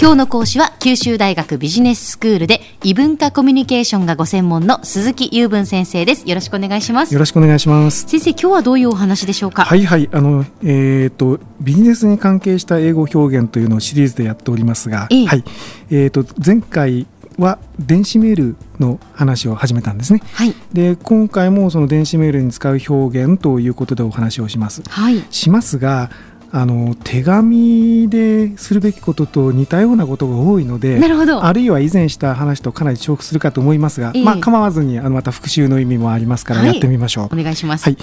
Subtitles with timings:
[0.00, 6.26] 今日の講師は九州大学ビジネススクールで異文化コミュニケーションがご専門の鈴木雄文先生です。
[6.26, 7.12] よろしくお願いします。
[7.12, 8.08] よろしくお願いします。
[8.08, 9.66] 先生今日はどういうお話でしょうか？
[9.66, 10.08] はいはい。
[10.10, 15.44] あのえっ、ー、とビジネスに関係した英語表現というのをシリーズでやっておりますが、ええ、はい。
[15.90, 17.06] えっ、ー、と前回
[17.36, 20.22] は電子メールの話を始めたんですね。
[20.32, 24.82] はい、で今回もその電子メールに使う表現ということでお話をします。
[24.88, 26.10] はい、しますが
[26.52, 31.44] あの手紙でするべきことと似たようなことが多いのでなるほど。
[31.44, 37.24] あるいは以前した話とかなり重複するかと思いますが、えー、まあ構わずにあのまた復習の意味もありますからやってみましょう。
[37.24, 37.96] はい、お願いします、はい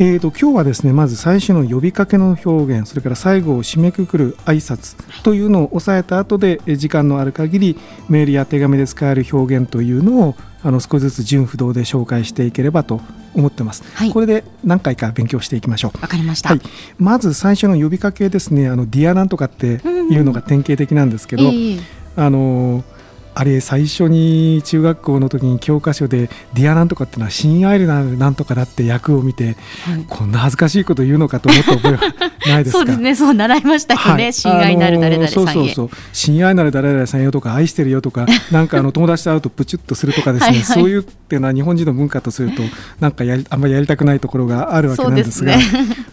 [0.00, 7.76] えーと、今日はですねまず最初の呼びかけの表現それから最後を締めくくる挨拶というのを押さえた後で時間のある限り
[8.08, 13.00] メールや手紙で使える表現というのをあの少しずつ順不動で紹介していければと
[13.34, 16.00] 思ってます、はい、これで何回か勉強していきましょう。
[16.00, 16.60] わかりました、はい、
[16.98, 19.78] まず最初の呼びかけですねあの Dear なんとかってい
[20.16, 21.48] うのが典型的なんですけど、うん。
[21.48, 21.80] うんえー、
[22.14, 22.97] あのー
[23.34, 32.00] あれ最初に中学校の時に教科書で「Dear なんとか」っていうのは「新アイルランドなんとかだ」って訳を見て、はい、こんな恥ずかしいこと言うのかと思った覚えは
[32.46, 32.78] ないですか？
[32.78, 35.90] そうですねそう習いましたよね、はい、親愛なる誰々さんそうそうそう。
[36.12, 40.56] 親愛なる誰々さんよとか愛してるよとかなんかあの友達と会うとプチュッとするとかですね。
[40.56, 42.62] はい、そういうっていうのは日本人の文化とすると
[43.00, 45.62] なんかやりあんまりやりたくないところがあるわけなんですが、ね、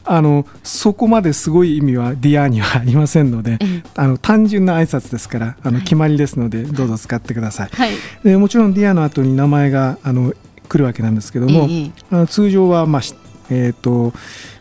[0.03, 3.57] あのそこまですごい意味は Dear にはありませんので、
[3.95, 7.69] あの単純な挨拶ですからあの決まりですのでどうぞ使ってください。
[7.71, 7.91] はい、
[8.23, 10.33] でもちろん Dear の後に名前があの
[10.67, 11.67] 来るわけなんですけども、
[12.11, 13.01] あの通常はまあ
[13.49, 14.11] えーと、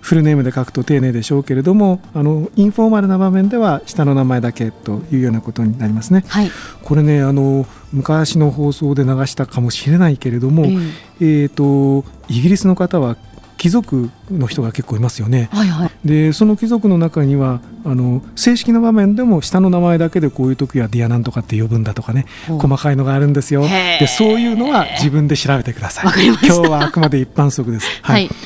[0.00, 6.24] フルネームで書くと丁寧でしょうけれどもあのインフォーマルな場面では下の名前だけというようなことになりますね。
[6.28, 6.50] はい、
[6.82, 13.16] これねあの昔の放送で流したかもしれないけれども、えー、えーとイギリスの方は
[13.56, 15.48] 貴族の人が結構いますよね。
[15.52, 23.62] はいはい、でその貴族の中にはあの正式な場面でも下の名前だけでこういう時は Dear なんとかって呼ぶんだとかね細かいのがあるんですよ。
[23.62, 26.26] でそういうのは自分で調べてください。
[26.26, 27.86] 今日はあくまで一般則です。
[28.02, 28.36] はい、はい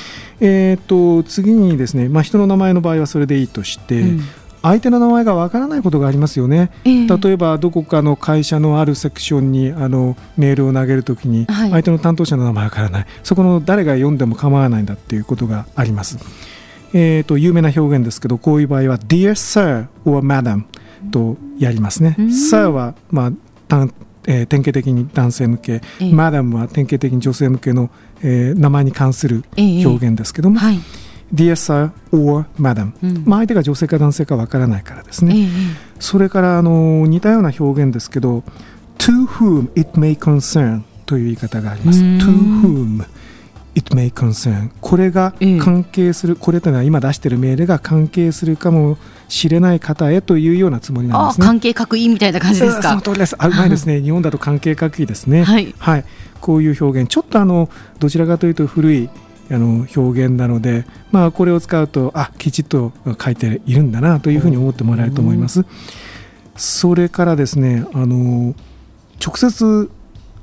[0.40, 4.20] えーと、次にですね、まあ、人の名前の場合はそれでいいとして、うん、
[4.62, 16.18] 相手の名前がわからないことがありますよね、えー、例えばどこかの会社のあるセクションにあのメールを投げるときに、相手の担当者の名前わからない、そこの誰が読んでも構わないんだっていうことがあります。
[16.94, 20.64] えーと、有名な表現ですけどこういう場合は Dear Sir or Madam
[21.10, 22.16] とやりますね。
[22.18, 23.32] Sir は、まあ
[24.26, 27.90] えー、典型的に男性向け、えー、マダムは典型的に女性向けの、
[28.22, 30.80] えー、名前に関する表現ですけども、えーはい、
[31.34, 35.48] Dear Sir or Madam、うん、まあ、相手が女性か男性かわからないからですね、えー、
[35.98, 38.42] それからあの似たような表現ですけど
[38.98, 42.00] To whom it may concern という言い方があります。
[42.00, 42.18] To
[42.62, 43.04] whom
[43.74, 51.46] it may concern これが関係する、これというのは今出しているメールが関係するかもしれない方へというようなつもりなんですね。
[51.46, 52.88] 関係確認みたいな感じですか？
[52.90, 53.36] その通りです。
[53.38, 54.00] あ、うまいですね。
[54.02, 55.44] 日本だと関係確認ですね。
[55.44, 56.04] はい、はい、
[56.40, 59.08] こういう表現、ちょっとあのどちらかというと古い
[59.50, 62.92] あの表現なので、まあこれを使うとあきちっと
[63.22, 65.64] 書いているんだなというふうに思ってもらえると思います。
[66.56, 68.54] それからですね、あの
[69.24, 69.90] 直接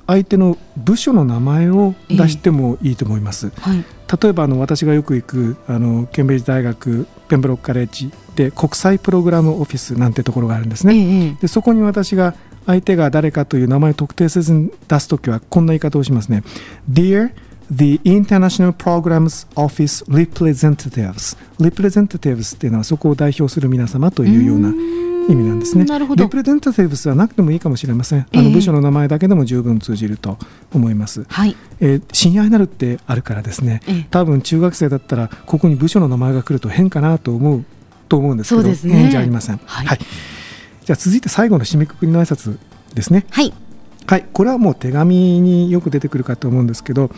[0.08, 3.48] 相手の部署の名前を出してもいいと思います。
[3.48, 3.84] えーはい、
[4.22, 10.96] 例えばあの私がよく行くあのケンブリッジ大学ペンブロックカレッジで国際プログラムオフィスなんてところがあるんですね。
[10.96, 16.44] えー、でそこに私が相手が誰かという名前を特定せずに出すときはこんな言い方をしますね。
[16.90, 17.32] Dear
[17.72, 25.86] The International Programs Office Representatives Representatives っていうのはそこを代表する皆様というような意味なんですね。
[25.86, 26.24] なるほど。
[26.24, 28.28] レプレゼンタティブスはなくてもいいかもしれません。
[28.32, 30.38] あの部署の名前だけでも十分通じると
[30.74, 31.26] 思います。
[31.28, 31.56] はい。
[31.80, 33.82] えー、親愛なるってあるからですね。
[34.12, 37.66] 多分中学生だったらここに部署の名前が来ると変かなと思う
[38.08, 39.60] と思うんですけど、ね、変じゃありません。
[39.66, 40.00] はい、はい。
[40.86, 42.60] じゃあ続いて最後の締めくくりの挨拶
[42.94, 43.26] ですね。
[43.32, 43.52] はい。
[44.06, 44.26] はい。
[44.32, 47.10] これはもう手紙によく出てくるかと思うんですけど、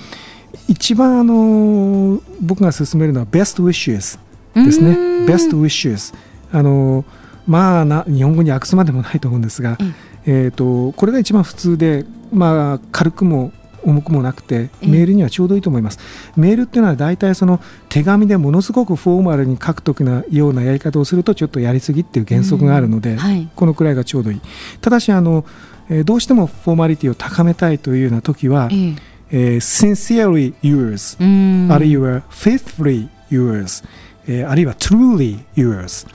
[0.68, 4.20] 一番あの僕が勧めるのは best wishes
[4.56, 4.82] です。
[4.82, 4.92] ね。
[5.26, 6.14] best wishes
[6.52, 7.06] あの
[7.46, 9.96] まあな日本語に訳すまでもないと思うんですが、うん、
[10.26, 13.54] えーと、これが一番普通で、まあ、軽くも
[13.84, 16.00] 重くもなくてメールにはちょうどいいと思います。
[16.36, 24.42] メールっていうのは大体その手紙でものすごくフォーマルに書く時のようなやり方をするとちょっとやりすぎっていう原則があるので、はい、このくらいがちょうどいい。
[24.82, 25.46] ただしあの、
[25.90, 28.98] えー、どうしてもフォーマリティを高めたいというような時は、えー
[29.32, 33.84] えー、sincerely yours あるいは faithfully yours
[34.28, 36.06] えー、あるいは truly yours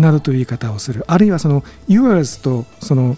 [0.00, 1.04] などという言い方をする。
[1.08, 3.16] あるいはその yours とその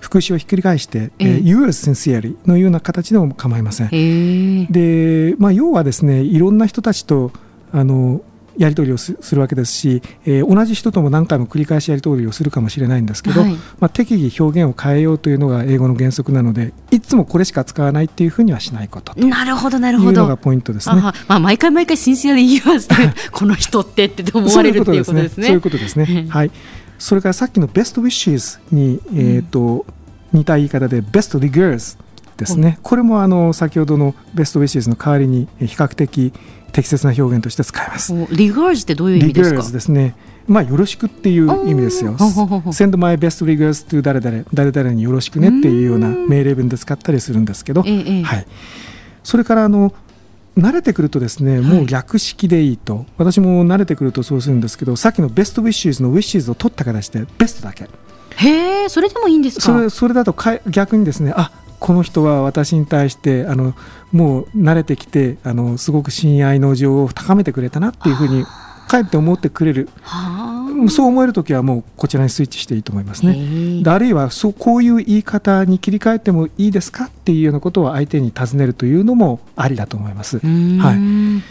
[0.00, 4.66] 副詞をひっくり返して、えー、yours sincerely のような形でも構いません。
[4.70, 7.32] で、まあ、要はですねいろんな人たちと
[7.72, 8.22] あの
[8.56, 21.00] やり取りをするわけですし、えー、同じ人とも何回も繰り返しやり取りをするかもしれないんですけど、はい、まあ、適宜表現を変えようというのが英語の原則なのでいつもこれしか使わないっていうふうにはしないことなるほどなるほどいうのがポイントですね。
[21.00, 22.94] まあ、毎回毎回シンシアで言いますと
[23.30, 25.46] この人ってって思われるっていうことですね。
[25.46, 26.26] そういうことですね。
[26.28, 26.50] はい。
[26.98, 29.60] それからさっきのベストウィッシュズに、えーと、
[30.32, 31.96] うん、似た言い方でベストリガーズ
[32.36, 32.78] ですね。
[32.82, 36.32] これもあの先ほどのベストウィッシュズの代わりに比較的
[36.72, 38.12] 適切な表現として使います。
[38.30, 39.62] リガーズってどういう意味ですか？
[39.70, 40.14] ですね。
[40.48, 42.16] まあ、よろしくっていう意味ですよ。
[42.16, 48.46] send my best regards to 誰々、誰々によろしくねっていうような命令文で使ったりするんですけど、はい。
[49.22, 49.94] それからあの
[50.58, 57.84] 慣れてくるとですね、もう略式でいいと、私も慣れてくるとそうするんですけど、さっきのベストウィッシュズのウィッシュズを取った形でベストだけ。
[58.34, 59.62] へえ、それでもいいんですか？
[59.62, 61.52] それそれだとか逆にですね、あ
[61.82, 63.74] この人は私に対してあの
[64.12, 68.44] もう慣れてきてあのすごく親愛の情を高めてくれたなっていうふうに
[68.86, 69.88] かえって思ってくれる。
[70.88, 73.82] そう思える時はもうこちらにスイッチしていいと思いますね。
[73.84, 80.38] あるいはそうこういう言い方に切り替えてもいいですかっていうようなことを相手に尋ねるというのもありだと思います。
[80.38, 81.42] はい、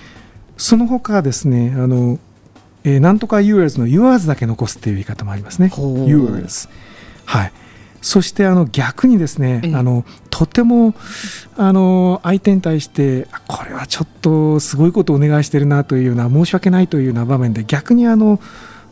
[0.56, 2.20] その他ですねあの、
[2.86, 5.72] えー、なんとか yours の yours だけ残すっていう言い方もありますね。
[5.76, 6.70] yours
[7.26, 7.52] はい
[8.02, 10.96] そしてあの逆にですね、あのとても
[11.56, 18.40] あの相手に対してこれはちょっとすごいことをお願いしてるなというような申し訳ないというような場面で逆にあの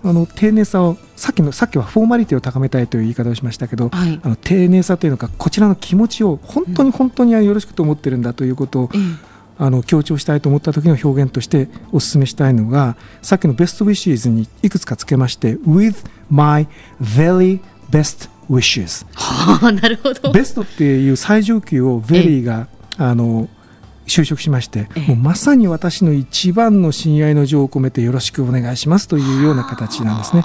[0.04, 9.20] あの丁寧さをさっきのさっきはフォーマリティを高めたいという言い方をしましたけど、はい、あの丁寧さというのかこちらの気持ちを本当に本当によろしくと思ってるんだということを、うん、
[9.58, 16.68] あの強調したいと思った時の表現としてお勧めしたいのがさっきのベストウィッシーズにいくつかつけまして With my
[17.02, 17.60] very
[17.92, 19.06] best wishes.
[19.74, 20.32] なるほど。
[20.32, 22.68] ベストっていう最上級を very が
[22.98, 23.48] あの
[24.08, 30.44] 就職しましてもうまさに私の一番の親愛の情を込めてよろしくお願いしますというような形なんですね。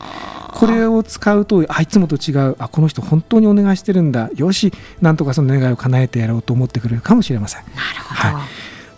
[0.52, 2.56] これを使うとあいつもと違う。
[2.58, 4.30] あこの人本当にお願いしてるんだ。
[4.36, 7.62] よしなんとかその願いを叶えてやろうと思ってくれるかもしれません。
[7.62, 8.46] なるほど、はい、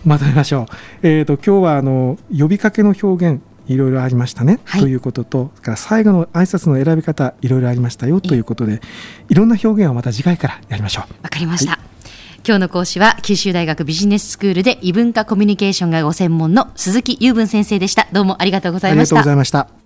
[0.05, 0.75] まとめましょう。
[1.03, 8.21] えーと、今日はあの呼びかけの表現いろいろありましたね、はい、ということとから最後の挨拶の選び方いろいろありましたよ。
[8.21, 8.81] ということで
[9.29, 11.23] いろんな表現をまた次回からやりましょう。
[11.23, 11.81] わかりました、はい、
[12.47, 18.09] 今日の講師は九州大学ビジネススクールで異文化コミュニケーションがご専門の鈴木雄文先生でした。
[18.13, 19.17] どうもありがとうございました。
[19.17, 19.86] ありがとうございました